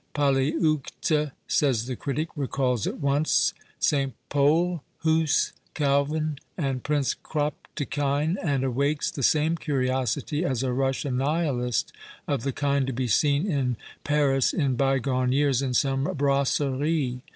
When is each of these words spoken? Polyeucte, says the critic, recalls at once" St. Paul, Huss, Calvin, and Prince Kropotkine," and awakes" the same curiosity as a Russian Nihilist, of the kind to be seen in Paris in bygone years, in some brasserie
Polyeucte, 0.15 1.29
says 1.47 1.85
the 1.85 1.95
critic, 1.95 2.29
recalls 2.35 2.87
at 2.87 2.97
once" 2.99 3.53
St. 3.89 4.15
Paul, 4.29 4.81
Huss, 5.03 5.53
Calvin, 5.75 6.39
and 6.57 6.81
Prince 6.81 7.13
Kropotkine," 7.13 8.35
and 8.41 8.63
awakes" 8.63 9.11
the 9.11 9.21
same 9.21 9.57
curiosity 9.57 10.43
as 10.43 10.63
a 10.63 10.73
Russian 10.73 11.17
Nihilist, 11.17 11.93
of 12.27 12.41
the 12.41 12.51
kind 12.51 12.87
to 12.87 12.93
be 12.93 13.07
seen 13.07 13.45
in 13.45 13.77
Paris 14.03 14.53
in 14.53 14.75
bygone 14.75 15.31
years, 15.33 15.61
in 15.61 15.75
some 15.75 16.05
brasserie 16.05 17.21